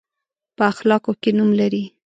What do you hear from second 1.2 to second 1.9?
کې نوم لري.